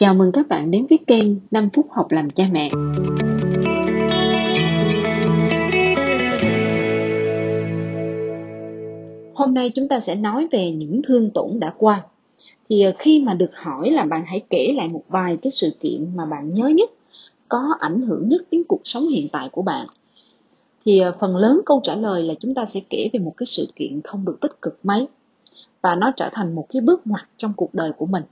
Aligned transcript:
Chào 0.00 0.14
mừng 0.14 0.32
các 0.32 0.48
bạn 0.48 0.70
đến 0.70 0.86
với 0.90 0.98
kênh 1.06 1.26
5 1.50 1.68
phút 1.72 1.86
học 1.90 2.06
làm 2.10 2.30
cha 2.30 2.44
mẹ. 2.52 2.70
Hôm 9.34 9.54
nay 9.54 9.70
chúng 9.74 9.88
ta 9.88 10.00
sẽ 10.00 10.14
nói 10.14 10.48
về 10.52 10.72
những 10.72 11.02
thương 11.02 11.30
tổn 11.30 11.60
đã 11.60 11.74
qua. 11.78 12.02
Thì 12.68 12.82
ờ, 12.82 12.92
khi 12.98 13.22
mà 13.22 13.34
được 13.34 13.50
hỏi 13.54 13.90
là 13.90 14.04
bạn 14.04 14.24
hãy 14.26 14.44
kể 14.50 14.72
lại 14.76 14.88
một 14.88 15.02
vài 15.08 15.36
cái 15.42 15.50
sự 15.50 15.70
kiện 15.80 16.16
mà 16.16 16.26
bạn 16.26 16.54
nhớ 16.54 16.68
nhất, 16.68 16.90
có 17.48 17.74
ảnh 17.80 18.02
hưởng 18.02 18.28
nhất 18.28 18.42
đến 18.50 18.62
cuộc 18.68 18.80
sống 18.84 19.08
hiện 19.08 19.28
tại 19.32 19.48
của 19.52 19.62
bạn. 19.62 19.86
Thì 20.84 20.98
ờ, 20.98 21.12
phần 21.20 21.36
lớn 21.36 21.60
câu 21.66 21.80
trả 21.84 21.94
lời 21.94 22.22
là 22.22 22.34
chúng 22.40 22.54
ta 22.54 22.64
sẽ 22.64 22.80
kể 22.90 23.10
về 23.12 23.20
một 23.20 23.34
cái 23.36 23.46
sự 23.46 23.68
kiện 23.76 24.00
không 24.04 24.24
được 24.24 24.38
tích 24.40 24.62
cực 24.62 24.78
mấy 24.82 25.08
và 25.82 25.94
nó 25.94 26.12
trở 26.16 26.28
thành 26.32 26.54
một 26.54 26.66
cái 26.68 26.82
bước 26.82 27.06
ngoặt 27.06 27.28
trong 27.36 27.52
cuộc 27.56 27.74
đời 27.74 27.92
của 27.92 28.06
mình 28.06 28.22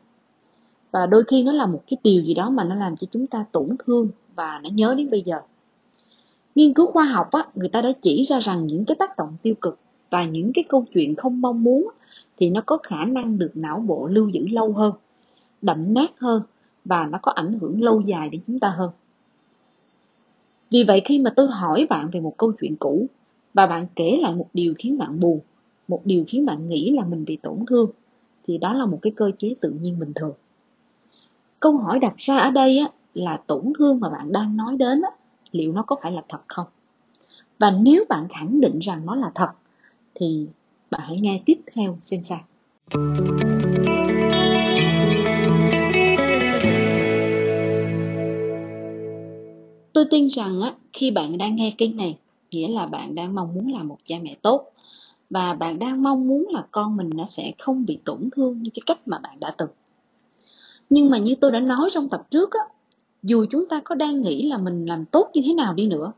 và 0.91 1.07
đôi 1.07 1.25
khi 1.25 1.43
nó 1.43 1.53
là 1.53 1.67
một 1.67 1.83
cái 1.91 1.99
điều 2.03 2.23
gì 2.23 2.35
đó 2.35 2.51
mà 2.51 2.65
nó 2.65 2.75
làm 2.75 2.97
cho 2.97 3.07
chúng 3.11 3.27
ta 3.27 3.45
tổn 3.53 3.69
thương 3.87 4.09
và 4.35 4.61
nó 4.63 4.71
nhớ 4.71 4.95
đến 4.99 5.11
bây 5.11 5.23
giờ. 5.23 5.41
Nghiên 6.55 6.75
cứu 6.75 6.87
khoa 6.87 7.05
học 7.05 7.31
á, 7.33 7.47
người 7.55 7.69
ta 7.69 7.81
đã 7.83 7.93
chỉ 8.03 8.23
ra 8.23 8.41
rằng 8.41 8.67
những 8.67 8.85
cái 8.85 8.97
tác 8.99 9.17
động 9.17 9.37
tiêu 9.43 9.55
cực 9.61 9.79
và 10.11 10.25
những 10.25 10.53
cái 10.55 10.65
câu 10.69 10.85
chuyện 10.95 11.15
không 11.15 11.41
mong 11.41 11.63
muốn 11.63 11.91
thì 12.37 12.51
nó 12.51 12.61
có 12.67 12.79
khả 12.83 13.05
năng 13.05 13.39
được 13.39 13.51
não 13.55 13.81
bộ 13.87 14.07
lưu 14.07 14.29
giữ 14.29 14.47
lâu 14.49 14.73
hơn 14.73 14.93
đậm 15.63 15.95
nát 15.95 16.11
hơn 16.19 16.43
và 16.85 17.07
nó 17.07 17.19
có 17.23 17.33
ảnh 17.33 17.59
hưởng 17.61 17.83
lâu 17.83 18.01
dài 18.01 18.29
đến 18.29 18.41
chúng 18.47 18.61
ta 18.61 18.69
hơn. 18.69 18.91
Vì 20.71 20.85
vậy 20.85 21.03
khi 21.05 21.19
mà 21.19 21.33
tôi 21.37 21.47
hỏi 21.47 21.87
bạn 21.91 22.11
về 22.13 22.21
một 22.21 22.37
câu 22.37 22.53
chuyện 22.61 22.77
cũ 22.77 23.07
và 23.55 23.67
bạn 23.67 23.87
kể 23.97 24.19
lại 24.23 24.35
một 24.35 24.49
điều 24.53 24.75
khiến 24.79 24.99
bạn 24.99 25.21
buồn 25.21 25.41
một 25.89 26.01
điều 26.05 26.25
khiến 26.29 26.47
bạn 26.47 26.69
nghĩ 26.69 26.91
là 26.91 27.05
mình 27.05 27.25
bị 27.25 27.37
tổn 27.37 27.59
thương 27.67 27.91
thì 28.47 28.59
đó 28.59 28.73
là 28.73 28.87
một 28.87 28.99
cái 29.03 29.13
cơ 29.17 29.31
chế 29.39 29.55
tự 29.61 29.71
nhiên 29.71 29.99
bình 29.99 30.13
thường 30.15 30.33
câu 31.61 31.77
hỏi 31.77 31.99
đặt 31.99 32.15
ra 32.17 32.37
ở 32.39 32.51
đây 32.51 32.79
á, 32.79 32.89
là 33.15 33.41
tổn 33.47 33.73
thương 33.79 34.01
mà 34.01 34.11
bạn 34.11 34.33
đang 34.33 34.57
nói 34.57 34.77
đến 34.77 35.03
á, 35.03 35.11
liệu 35.53 35.73
nó 35.73 35.83
có 35.83 35.97
phải 36.03 36.13
là 36.13 36.23
thật 36.29 36.41
không? 36.47 36.67
Và 37.59 37.71
nếu 37.71 38.05
bạn 38.09 38.29
khẳng 38.29 38.61
định 38.61 38.79
rằng 38.79 39.07
nó 39.07 39.15
là 39.15 39.31
thật 39.35 39.51
thì 40.15 40.47
bạn 40.91 41.01
hãy 41.05 41.21
nghe 41.21 41.43
tiếp 41.47 41.61
theo 41.75 41.99
xem 42.03 42.21
sao. 42.23 42.41
Tôi 49.93 50.05
tin 50.11 50.29
rằng 50.29 50.61
á, 50.61 50.75
khi 50.93 51.11
bạn 51.11 51.39
đang 51.39 51.57
nghe 51.57 51.75
kênh 51.79 51.97
này 51.97 52.19
nghĩa 52.51 52.69
là 52.69 52.87
bạn 52.87 53.15
đang 53.15 53.35
mong 53.35 53.55
muốn 53.55 53.73
làm 53.73 53.89
một 53.89 53.99
cha 54.05 54.17
mẹ 54.23 54.37
tốt 54.43 54.73
và 55.31 55.55
bạn 55.55 55.79
đang 55.79 56.03
mong 56.03 56.29
muốn 56.29 56.47
là 56.51 56.65
con 56.71 56.97
mình 56.97 57.11
nó 57.15 57.25
sẽ 57.25 57.53
không 57.59 57.87
bị 57.87 57.99
tổn 58.05 58.29
thương 58.33 58.63
như 58.63 58.71
cái 58.75 58.83
cách 58.87 59.09
mà 59.09 59.19
bạn 59.19 59.41
đã 59.41 59.55
từng 59.59 59.71
nhưng 60.91 61.11
mà 61.11 61.19
như 61.19 61.35
tôi 61.41 61.53
đã 61.53 61.61
nói 61.61 61.91
trong 61.93 62.09
tập 62.09 62.27
trước 62.31 62.53
á, 62.53 62.61
dù 63.23 63.47
chúng 63.51 63.69
ta 63.69 63.81
có 63.85 63.95
đang 63.95 64.23
nghĩ 64.23 64.49
là 64.49 64.59
mình 64.59 64.87
làm 64.87 65.05
tốt 65.05 65.31
như 65.35 65.43
thế 65.45 65.55
nào 65.55 65.75
đi 65.75 65.87
nữa, 65.87 66.13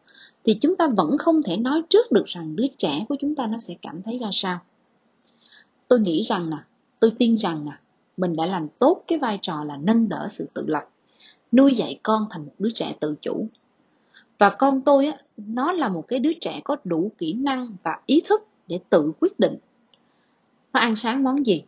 thì 0.45 0.59
chúng 0.61 0.77
ta 0.77 0.89
vẫn 0.97 1.19
không 1.19 1.43
thể 1.43 1.57
nói 1.57 1.83
trước 1.89 2.13
được 2.13 2.25
rằng 2.27 2.57
đứa 2.57 2.67
trẻ 2.79 3.05
của 3.09 3.17
chúng 3.21 3.35
ta 3.35 3.47
nó 3.47 3.59
sẽ 3.59 3.75
cảm 3.83 4.03
thấy 4.03 4.19
ra 4.19 4.31
sao. 4.33 4.59
Tôi 5.89 6.01
nghĩ 6.01 6.23
rằng 6.23 6.51
nè, 6.51 6.57
tôi 7.01 7.13
tin 7.19 7.39
rằng 7.39 7.65
nè, 7.65 7.73
mình 8.17 8.37
đã 8.37 8.47
làm 8.47 8.69
tốt 8.79 9.05
cái 9.07 9.19
vai 9.19 9.39
trò 9.43 9.65
là 9.65 9.77
nâng 9.77 10.09
đỡ 10.09 10.29
sự 10.31 10.47
tự 10.55 10.67
lập, 10.67 10.89
nuôi 11.53 11.75
dạy 11.75 12.01
con 12.03 12.27
thành 12.31 12.45
một 12.45 12.53
đứa 12.59 12.71
trẻ 12.71 12.95
tự 13.01 13.15
chủ. 13.23 13.47
Và 14.39 14.51
con 14.51 14.81
tôi 14.81 15.07
á, 15.07 15.19
nó 15.37 15.73
là 15.73 15.89
một 15.89 16.05
cái 16.09 16.19
đứa 16.19 16.33
trẻ 16.41 16.61
có 16.65 16.77
đủ 16.85 17.13
kỹ 17.19 17.33
năng 17.33 17.77
và 17.83 18.01
ý 18.07 18.23
thức 18.29 18.47
để 18.67 18.81
tự 18.91 19.13
quyết 19.21 19.41
định. 19.41 19.57
Nó 20.73 20.81
ăn 20.81 20.97
sáng 20.97 21.25
món 21.25 21.47
gì? 21.47 21.65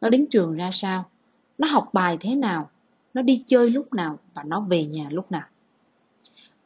Nó 0.00 0.08
đến 0.08 0.26
trường 0.26 0.54
ra 0.54 0.70
sao? 0.72 1.04
Nó 1.62 1.68
học 1.68 1.90
bài 1.92 2.16
thế 2.20 2.34
nào? 2.34 2.70
Nó 3.14 3.22
đi 3.22 3.44
chơi 3.46 3.70
lúc 3.70 3.94
nào 3.94 4.18
và 4.34 4.42
nó 4.42 4.60
về 4.60 4.84
nhà 4.84 5.08
lúc 5.10 5.32
nào? 5.32 5.46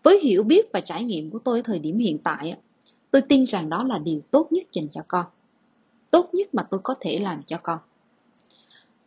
Với 0.03 0.21
hiểu 0.21 0.43
biết 0.43 0.73
và 0.73 0.81
trải 0.81 1.05
nghiệm 1.05 1.31
của 1.31 1.39
tôi 1.39 1.63
thời 1.63 1.79
điểm 1.79 1.99
hiện 1.99 2.19
tại 2.19 2.57
tôi 3.11 3.23
tin 3.23 3.47
rằng 3.47 3.69
đó 3.69 3.85
là 3.85 3.99
điều 3.99 4.21
tốt 4.31 4.53
nhất 4.53 4.67
dành 4.73 4.89
cho 4.89 5.01
con. 5.09 5.27
Tốt 6.11 6.31
nhất 6.33 6.55
mà 6.55 6.63
tôi 6.63 6.81
có 6.83 6.95
thể 7.01 7.19
làm 7.19 7.43
cho 7.43 7.59
con. 7.63 7.79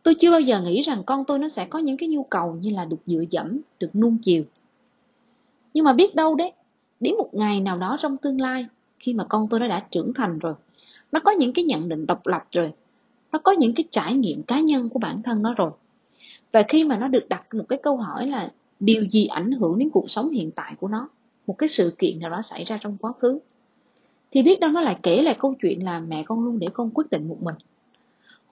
Tôi 0.02 0.14
chưa 0.14 0.30
bao 0.30 0.40
giờ 0.40 0.60
nghĩ 0.62 0.82
rằng 0.82 1.02
con 1.06 1.24
tôi 1.24 1.38
nó 1.38 1.48
sẽ 1.48 1.64
có 1.64 1.78
những 1.78 1.96
cái 1.96 2.08
nhu 2.08 2.22
cầu 2.22 2.56
như 2.60 2.70
là 2.70 2.84
được 2.84 3.00
dựa 3.06 3.24
dẫm, 3.30 3.60
được 3.80 3.94
nuông 3.94 4.18
chiều. 4.22 4.44
Nhưng 5.74 5.84
mà 5.84 5.92
biết 5.92 6.14
đâu 6.14 6.34
đấy, 6.34 6.52
đến 7.00 7.14
một 7.16 7.34
ngày 7.34 7.60
nào 7.60 7.78
đó 7.78 7.96
trong 8.00 8.16
tương 8.16 8.40
lai, 8.40 8.66
khi 8.98 9.14
mà 9.14 9.24
con 9.24 9.48
tôi 9.48 9.60
nó 9.60 9.68
đã 9.68 9.86
trưởng 9.90 10.14
thành 10.14 10.38
rồi, 10.38 10.54
nó 11.12 11.20
có 11.24 11.30
những 11.30 11.52
cái 11.52 11.64
nhận 11.64 11.88
định 11.88 12.06
độc 12.06 12.26
lập 12.26 12.44
rồi 12.52 12.72
nó 13.32 13.38
có 13.38 13.52
những 13.52 13.74
cái 13.74 13.84
trải 13.90 14.14
nghiệm 14.14 14.42
cá 14.42 14.60
nhân 14.60 14.88
của 14.88 14.98
bản 14.98 15.22
thân 15.22 15.42
nó 15.42 15.54
rồi. 15.54 15.70
Và 16.52 16.62
khi 16.68 16.84
mà 16.84 16.98
nó 16.98 17.08
được 17.08 17.28
đặt 17.28 17.54
một 17.54 17.64
cái 17.68 17.78
câu 17.82 17.96
hỏi 17.96 18.26
là 18.26 18.52
điều 18.80 19.04
gì 19.04 19.26
ảnh 19.26 19.52
hưởng 19.52 19.78
đến 19.78 19.90
cuộc 19.90 20.10
sống 20.10 20.30
hiện 20.30 20.50
tại 20.50 20.74
của 20.80 20.88
nó? 20.88 21.08
Một 21.46 21.58
cái 21.58 21.68
sự 21.68 21.94
kiện 21.98 22.20
nào 22.20 22.30
đó 22.30 22.42
xảy 22.42 22.64
ra 22.64 22.78
trong 22.80 22.96
quá 23.00 23.12
khứ? 23.12 23.38
Thì 24.30 24.42
biết 24.42 24.60
đâu 24.60 24.70
nó 24.70 24.80
lại 24.80 24.98
kể 25.02 25.22
lại 25.22 25.36
câu 25.38 25.54
chuyện 25.62 25.84
là 25.84 26.00
mẹ 26.00 26.22
con 26.22 26.44
luôn 26.44 26.58
để 26.58 26.68
con 26.72 26.90
quyết 26.90 27.10
định 27.10 27.28
một 27.28 27.42
mình. 27.42 27.54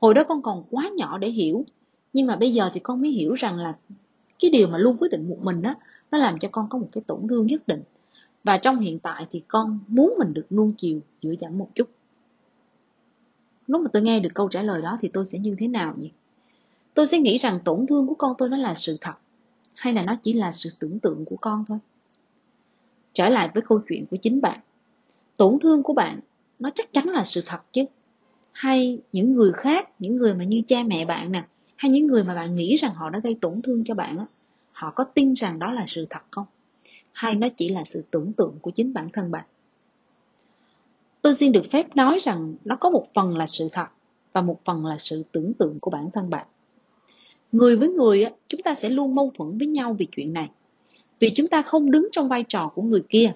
Hồi 0.00 0.14
đó 0.14 0.24
con 0.24 0.42
còn 0.42 0.62
quá 0.70 0.90
nhỏ 0.96 1.18
để 1.18 1.28
hiểu, 1.28 1.64
nhưng 2.12 2.26
mà 2.26 2.36
bây 2.36 2.52
giờ 2.52 2.70
thì 2.74 2.80
con 2.80 3.00
mới 3.00 3.10
hiểu 3.10 3.34
rằng 3.34 3.56
là 3.56 3.76
cái 4.38 4.50
điều 4.50 4.68
mà 4.68 4.78
luôn 4.78 4.96
quyết 5.00 5.08
định 5.10 5.28
một 5.28 5.38
mình 5.42 5.62
đó 5.62 5.74
nó 6.10 6.18
làm 6.18 6.38
cho 6.38 6.48
con 6.52 6.68
có 6.68 6.78
một 6.78 6.88
cái 6.92 7.02
tổn 7.06 7.28
thương 7.28 7.46
nhất 7.46 7.68
định. 7.68 7.82
Và 8.44 8.58
trong 8.58 8.78
hiện 8.78 8.98
tại 8.98 9.26
thì 9.30 9.42
con 9.48 9.78
muốn 9.88 10.14
mình 10.18 10.34
được 10.34 10.52
nuông 10.52 10.72
chiều, 10.78 11.00
dựa 11.22 11.34
dẫm 11.40 11.58
một 11.58 11.68
chút 11.74 11.88
lúc 13.68 13.82
mà 13.82 13.90
tôi 13.92 14.02
nghe 14.02 14.20
được 14.20 14.30
câu 14.34 14.48
trả 14.48 14.62
lời 14.62 14.82
đó 14.82 14.98
thì 15.00 15.08
tôi 15.08 15.24
sẽ 15.24 15.38
như 15.38 15.56
thế 15.58 15.68
nào 15.68 15.94
nhỉ? 15.98 16.10
Tôi 16.94 17.06
sẽ 17.06 17.18
nghĩ 17.18 17.38
rằng 17.38 17.60
tổn 17.64 17.86
thương 17.86 18.06
của 18.06 18.14
con 18.14 18.34
tôi 18.38 18.48
nó 18.48 18.56
là 18.56 18.74
sự 18.74 18.96
thật, 19.00 19.14
hay 19.74 19.92
là 19.92 20.02
nó 20.02 20.16
chỉ 20.22 20.32
là 20.32 20.52
sự 20.52 20.70
tưởng 20.78 20.98
tượng 20.98 21.24
của 21.24 21.36
con 21.36 21.64
thôi? 21.68 21.78
Trở 23.12 23.28
lại 23.28 23.50
với 23.54 23.62
câu 23.62 23.80
chuyện 23.88 24.06
của 24.06 24.16
chính 24.16 24.40
bạn, 24.40 24.60
tổn 25.36 25.58
thương 25.62 25.82
của 25.82 25.92
bạn 25.92 26.20
nó 26.58 26.70
chắc 26.74 26.92
chắn 26.92 27.08
là 27.08 27.24
sự 27.24 27.42
thật 27.46 27.60
chứ. 27.72 27.84
Hay 28.52 28.98
những 29.12 29.34
người 29.34 29.52
khác, 29.52 29.88
những 29.98 30.16
người 30.16 30.34
mà 30.34 30.44
như 30.44 30.62
cha 30.66 30.82
mẹ 30.82 31.04
bạn 31.04 31.32
nè, 31.32 31.44
hay 31.76 31.90
những 31.90 32.06
người 32.06 32.24
mà 32.24 32.34
bạn 32.34 32.54
nghĩ 32.54 32.76
rằng 32.76 32.94
họ 32.94 33.10
đã 33.10 33.18
gây 33.18 33.36
tổn 33.40 33.62
thương 33.62 33.84
cho 33.84 33.94
bạn 33.94 34.18
á, 34.18 34.26
họ 34.72 34.90
có 34.90 35.04
tin 35.04 35.34
rằng 35.34 35.58
đó 35.58 35.72
là 35.72 35.84
sự 35.88 36.06
thật 36.10 36.22
không? 36.30 36.46
Hay 37.12 37.34
nó 37.34 37.48
chỉ 37.56 37.68
là 37.68 37.84
sự 37.84 38.04
tưởng 38.10 38.32
tượng 38.32 38.58
của 38.60 38.70
chính 38.70 38.92
bản 38.92 39.08
thân 39.12 39.30
bạn? 39.30 39.44
Tôi 41.28 41.34
xin 41.34 41.52
được 41.52 41.70
phép 41.70 41.96
nói 41.96 42.18
rằng 42.20 42.54
nó 42.64 42.76
có 42.76 42.90
một 42.90 43.06
phần 43.14 43.36
là 43.36 43.46
sự 43.46 43.68
thật 43.72 43.86
và 44.32 44.42
một 44.42 44.64
phần 44.64 44.86
là 44.86 44.98
sự 44.98 45.22
tưởng 45.32 45.54
tượng 45.54 45.80
của 45.80 45.90
bản 45.90 46.10
thân 46.10 46.30
bạn. 46.30 46.46
Người 47.52 47.76
với 47.76 47.88
người 47.88 48.24
chúng 48.46 48.62
ta 48.62 48.74
sẽ 48.74 48.88
luôn 48.88 49.14
mâu 49.14 49.32
thuẫn 49.38 49.58
với 49.58 49.66
nhau 49.66 49.96
vì 49.98 50.06
chuyện 50.12 50.32
này. 50.32 50.50
Vì 51.20 51.30
chúng 51.30 51.48
ta 51.48 51.62
không 51.62 51.90
đứng 51.90 52.08
trong 52.12 52.28
vai 52.28 52.44
trò 52.48 52.68
của 52.74 52.82
người 52.82 53.02
kia. 53.08 53.32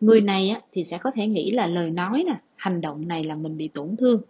Người 0.00 0.20
này 0.20 0.56
thì 0.72 0.84
sẽ 0.84 0.98
có 0.98 1.10
thể 1.10 1.26
nghĩ 1.26 1.50
là 1.50 1.66
lời 1.66 1.90
nói 1.90 2.24
nè, 2.26 2.40
hành 2.56 2.80
động 2.80 3.08
này 3.08 3.24
là 3.24 3.34
mình 3.34 3.56
bị 3.56 3.68
tổn 3.68 3.96
thương. 3.96 4.20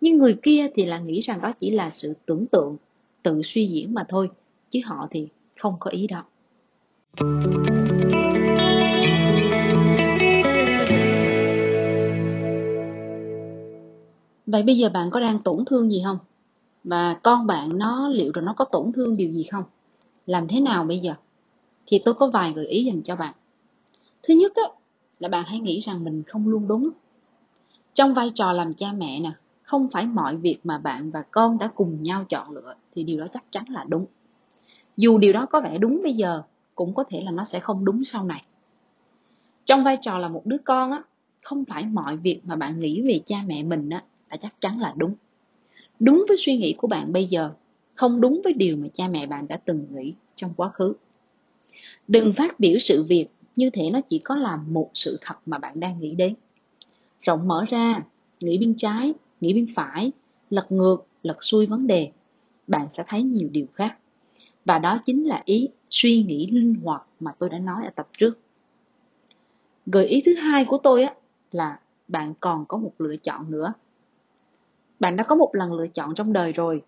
Nhưng 0.00 0.18
người 0.18 0.36
kia 0.42 0.66
thì 0.74 0.84
là 0.84 0.98
nghĩ 0.98 1.20
rằng 1.20 1.40
đó 1.42 1.52
chỉ 1.58 1.70
là 1.70 1.90
sự 1.90 2.14
tưởng 2.26 2.46
tượng, 2.46 2.76
tự 3.22 3.42
suy 3.42 3.66
diễn 3.66 3.94
mà 3.94 4.04
thôi, 4.08 4.30
chứ 4.70 4.80
họ 4.84 5.08
thì 5.10 5.28
không 5.56 5.76
có 5.80 5.90
ý 5.90 6.06
đó. 6.06 6.24
Vậy 14.46 14.62
bây 14.62 14.78
giờ 14.78 14.88
bạn 14.88 15.10
có 15.10 15.20
đang 15.20 15.38
tổn 15.38 15.64
thương 15.64 15.90
gì 15.90 16.02
không? 16.04 16.18
Và 16.84 17.14
con 17.22 17.46
bạn 17.46 17.78
nó 17.78 18.08
liệu 18.08 18.32
rồi 18.32 18.44
nó 18.44 18.52
có 18.52 18.64
tổn 18.64 18.92
thương 18.92 19.16
điều 19.16 19.30
gì 19.30 19.44
không? 19.44 19.64
Làm 20.26 20.48
thế 20.48 20.60
nào 20.60 20.84
bây 20.84 20.98
giờ? 20.98 21.14
Thì 21.86 21.98
tôi 22.04 22.14
có 22.14 22.26
vài 22.26 22.52
gợi 22.52 22.66
ý 22.66 22.84
dành 22.84 23.02
cho 23.02 23.16
bạn. 23.16 23.34
Thứ 24.22 24.34
nhất 24.34 24.52
á, 24.56 24.62
là 25.20 25.28
bạn 25.28 25.44
hãy 25.46 25.58
nghĩ 25.58 25.80
rằng 25.80 26.04
mình 26.04 26.22
không 26.22 26.48
luôn 26.48 26.68
đúng. 26.68 26.90
Trong 27.94 28.14
vai 28.14 28.30
trò 28.34 28.52
làm 28.52 28.74
cha 28.74 28.92
mẹ 28.92 29.20
nè 29.20 29.30
không 29.62 29.88
phải 29.88 30.06
mọi 30.06 30.36
việc 30.36 30.58
mà 30.64 30.78
bạn 30.78 31.10
và 31.10 31.22
con 31.22 31.58
đã 31.58 31.70
cùng 31.74 32.02
nhau 32.02 32.24
chọn 32.24 32.50
lựa 32.50 32.74
thì 32.94 33.02
điều 33.02 33.20
đó 33.20 33.26
chắc 33.32 33.44
chắn 33.50 33.64
là 33.68 33.84
đúng. 33.88 34.06
Dù 34.96 35.18
điều 35.18 35.32
đó 35.32 35.46
có 35.46 35.60
vẻ 35.60 35.78
đúng 35.78 36.02
bây 36.02 36.14
giờ 36.14 36.42
cũng 36.74 36.94
có 36.94 37.04
thể 37.04 37.22
là 37.22 37.30
nó 37.30 37.44
sẽ 37.44 37.60
không 37.60 37.84
đúng 37.84 38.04
sau 38.04 38.24
này. 38.24 38.44
Trong 39.64 39.84
vai 39.84 39.98
trò 40.00 40.18
là 40.18 40.28
một 40.28 40.46
đứa 40.46 40.58
con 40.64 40.90
á 40.90 41.02
không 41.42 41.64
phải 41.64 41.84
mọi 41.84 42.16
việc 42.16 42.40
mà 42.44 42.56
bạn 42.56 42.80
nghĩ 42.80 43.02
về 43.02 43.20
cha 43.26 43.36
mẹ 43.46 43.62
mình 43.62 43.90
á 43.90 44.04
là 44.30 44.36
chắc 44.36 44.60
chắn 44.60 44.80
là 44.80 44.94
đúng. 44.96 45.14
Đúng 46.00 46.24
với 46.28 46.36
suy 46.36 46.56
nghĩ 46.56 46.74
của 46.78 46.88
bạn 46.88 47.12
bây 47.12 47.26
giờ, 47.26 47.52
không 47.94 48.20
đúng 48.20 48.40
với 48.44 48.52
điều 48.52 48.76
mà 48.76 48.88
cha 48.92 49.08
mẹ 49.08 49.26
bạn 49.26 49.48
đã 49.48 49.56
từng 49.56 49.86
nghĩ 49.90 50.14
trong 50.36 50.52
quá 50.56 50.68
khứ. 50.68 50.94
Đừng 52.08 52.32
phát 52.32 52.60
biểu 52.60 52.78
sự 52.78 53.02
việc 53.02 53.26
như 53.56 53.70
thể 53.70 53.90
nó 53.90 54.00
chỉ 54.00 54.18
có 54.18 54.36
là 54.36 54.56
một 54.56 54.90
sự 54.94 55.18
thật 55.20 55.34
mà 55.46 55.58
bạn 55.58 55.80
đang 55.80 56.00
nghĩ 56.00 56.14
đến. 56.14 56.34
Rộng 57.22 57.48
mở 57.48 57.64
ra, 57.68 58.02
nghĩ 58.40 58.58
bên 58.58 58.74
trái, 58.76 59.14
nghĩ 59.40 59.54
bên 59.54 59.66
phải, 59.74 60.12
lật 60.50 60.72
ngược, 60.72 61.06
lật 61.22 61.44
xuôi 61.44 61.66
vấn 61.66 61.86
đề, 61.86 62.10
bạn 62.66 62.88
sẽ 62.92 63.04
thấy 63.06 63.22
nhiều 63.22 63.48
điều 63.52 63.66
khác. 63.74 63.98
Và 64.64 64.78
đó 64.78 64.98
chính 65.04 65.24
là 65.24 65.42
ý 65.44 65.68
suy 65.90 66.22
nghĩ 66.22 66.46
linh 66.46 66.74
hoạt 66.74 67.02
mà 67.20 67.32
tôi 67.38 67.50
đã 67.50 67.58
nói 67.58 67.84
ở 67.84 67.90
tập 67.90 68.08
trước. 68.18 68.38
Gợi 69.86 70.06
ý 70.06 70.22
thứ 70.26 70.34
hai 70.34 70.64
của 70.64 70.78
tôi 70.78 71.02
á, 71.02 71.14
là 71.50 71.80
bạn 72.08 72.34
còn 72.40 72.64
có 72.66 72.78
một 72.78 72.92
lựa 72.98 73.16
chọn 73.16 73.50
nữa 73.50 73.72
bạn 75.00 75.16
đã 75.16 75.24
có 75.24 75.34
một 75.34 75.50
lần 75.52 75.72
lựa 75.72 75.86
chọn 75.86 76.14
trong 76.14 76.32
đời 76.32 76.52
rồi 76.52 76.82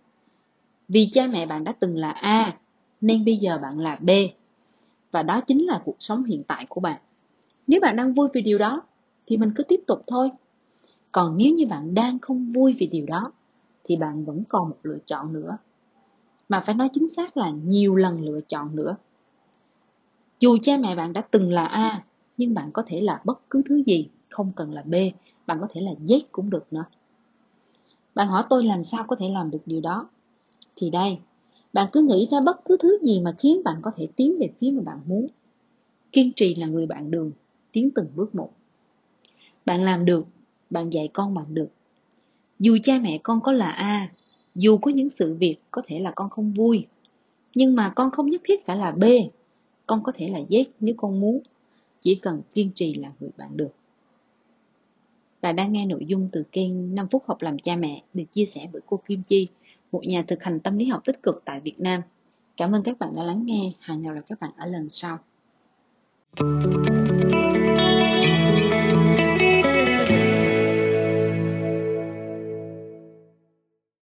vì 0.89 1.09
cha 1.13 1.27
mẹ 1.27 1.47
bạn 1.47 1.65
đã 1.65 1.73
từng 1.81 1.97
là 1.97 2.11
a 2.11 2.57
nên 3.01 3.25
bây 3.25 3.37
giờ 3.37 3.59
bạn 3.63 3.79
là 3.79 3.99
B. 4.01 4.11
Và 5.11 5.23
đó 5.23 5.41
chính 5.41 5.67
là 5.67 5.83
cuộc 5.85 5.97
sống 5.99 6.25
hiện 6.25 6.43
tại 6.45 6.67
của 6.69 6.81
bạn. 6.81 7.01
Nếu 7.67 7.81
bạn 7.81 7.97
đang 7.97 8.15
vui 8.15 8.29
vì 8.35 8.43
điều 8.43 8.59
đó, 8.59 8.83
thì 9.27 9.37
mình 9.37 9.53
cứ 9.57 9.63
tiếp 9.63 9.81
tục 9.87 10.03
thôi. 10.07 10.31
Còn 11.13 11.37
nếu 11.37 11.55
như 11.55 11.67
bạn 11.67 11.95
đang 11.95 12.19
không 12.19 12.53
vui 12.53 12.77
vì 12.79 12.87
điều 12.87 13.07
đó, 13.07 13.33
thì 13.85 13.97
bạn 13.97 14.25
vẫn 14.25 14.43
còn 14.49 14.69
một 14.69 14.77
lựa 14.83 14.99
chọn 15.07 15.33
nữa. 15.33 15.59
Mà 16.49 16.63
phải 16.67 16.75
nói 16.75 16.89
chính 16.93 17.09
xác 17.09 17.37
là 17.37 17.51
nhiều 17.51 17.95
lần 17.95 18.25
lựa 18.25 18.41
chọn 18.49 18.77
nữa. 18.77 18.97
Dù 20.41 20.59
cha 20.63 20.77
mẹ 20.77 20.97
bạn 20.97 21.13
đã 21.13 21.21
từng 21.21 21.53
là 21.53 21.67
A, 21.67 22.05
nhưng 22.37 22.55
bạn 22.55 22.73
có 22.73 22.83
thể 22.87 23.01
là 23.01 23.21
bất 23.25 23.51
cứ 23.51 23.63
thứ 23.69 23.83
gì, 23.83 24.09
không 24.29 24.53
cần 24.57 24.75
là 24.75 24.83
B, 24.83 24.95
bạn 25.47 25.59
có 25.61 25.67
thể 25.71 25.81
là 25.81 25.93
Z 26.07 26.21
cũng 26.33 26.51
được 26.51 26.73
nữa. 26.73 26.85
Bạn 28.15 28.29
hỏi 28.29 28.45
tôi 28.51 28.65
làm 28.65 28.83
sao 28.83 29.05
có 29.09 29.17
thể 29.17 29.29
làm 29.29 29.51
được 29.51 29.63
điều 29.67 29.81
đó? 29.81 30.09
Thì 30.77 30.91
đây, 30.91 31.19
bạn 31.73 31.89
cứ 31.93 32.01
nghĩ 32.01 32.29
ra 32.31 32.41
bất 32.41 32.65
cứ 32.65 32.77
thứ 32.77 32.99
gì 33.03 33.21
mà 33.21 33.33
khiến 33.39 33.61
bạn 33.65 33.77
có 33.83 33.91
thể 33.97 34.09
tiến 34.17 34.39
về 34.41 34.51
phía 34.61 34.71
mà 34.71 34.83
bạn 34.83 35.01
muốn. 35.07 35.27
Kiên 36.13 36.33
trì 36.37 36.55
là 36.55 36.67
người 36.67 36.87
bạn 36.87 37.11
đường, 37.11 37.33
tiến 37.73 37.91
từng 37.95 38.07
bước 38.15 38.35
một. 38.35 38.51
Bạn 39.67 39.83
làm 39.83 40.05
được, 40.05 40.27
bạn 40.71 40.91
dạy 40.91 41.09
con 41.13 41.35
bạn 41.35 41.55
được. 41.55 41.69
Dù 42.59 42.79
cha 42.83 42.99
mẹ 43.03 43.19
con 43.23 43.41
có 43.41 43.53
là 43.53 43.71
A, 43.71 44.13
dù 44.55 44.79
có 44.79 44.91
những 44.91 45.11
sự 45.11 45.35
việc 45.35 45.57
có 45.71 45.83
thể 45.87 45.99
là 45.99 46.13
con 46.17 46.31
không 46.31 46.53
vui, 46.53 46.87
nhưng 47.55 47.75
mà 47.75 47.93
con 47.97 48.11
không 48.11 48.31
nhất 48.31 48.41
thiết 48.45 48.67
phải 48.67 48.77
là 48.77 48.91
B. 48.91 49.05
Con 49.87 50.03
có 50.03 50.13
thể 50.15 50.29
là 50.29 50.41
Z 50.49 50.65
nếu 50.81 50.95
con 50.99 51.21
muốn, 51.21 51.41
chỉ 52.01 52.15
cần 52.15 52.41
kiên 52.55 52.71
trì 52.75 52.95
là 52.95 53.13
người 53.21 53.31
bạn 53.37 53.57
được. 53.57 53.78
Bạn 55.41 55.57
đang 55.57 55.73
nghe 55.73 55.87
nội 55.87 56.05
dung 56.07 56.29
từ 56.33 56.43
kênh 56.53 56.95
5 56.95 57.07
phút 57.11 57.25
học 57.27 57.43
làm 57.43 57.59
cha 57.59 57.77
mẹ 57.77 58.03
được 58.15 58.25
chia 58.33 58.45
sẻ 58.45 58.69
bởi 58.73 58.83
cô 58.87 59.01
Kim 59.07 59.23
Chi, 59.23 59.49
một 59.93 60.07
nhà 60.07 60.25
thực 60.29 60.43
hành 60.43 60.61
tâm 60.61 60.79
lý 60.79 60.87
học 60.87 61.03
tích 61.05 61.23
cực 61.23 61.43
tại 61.45 61.61
Việt 61.61 61.81
Nam. 61.81 62.03
Cảm 62.57 62.75
ơn 62.75 62.83
các 62.83 62.99
bạn 62.99 63.17
đã 63.17 63.23
lắng 63.23 63.43
nghe. 63.47 63.73
Hẹn 63.81 64.03
gặp 64.03 64.13
lại 64.13 64.23
các 64.27 64.41
bạn 64.41 64.51
ở 64.57 64.67
lần 64.67 64.91
sau. 64.91 65.19
thank 66.37 67.33
you 67.33 67.38